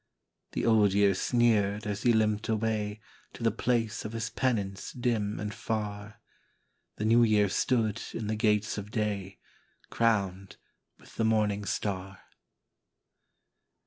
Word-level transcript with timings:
"The 0.53 0.65
Old 0.65 0.93
Year 0.93 1.13
sneered 1.13 1.85
as 1.85 2.01
he 2.01 2.11
limped 2.11 2.49
away 2.49 2.99
To 3.33 3.43
the 3.43 3.51
place 3.51 4.03
of 4.03 4.13
his 4.13 4.31
penance 4.31 4.93
dim 4.93 5.39
and 5.39 5.53
far. 5.53 6.19
The 6.95 7.05
New 7.05 7.21
Year 7.21 7.47
stood 7.47 8.01
in 8.11 8.25
the 8.25 8.35
gates 8.35 8.79
of 8.79 8.89
day, 8.89 9.37
Crowned 9.91 10.57
with 10.97 11.17
the 11.17 11.23
morning 11.23 11.65
star. 11.65 12.19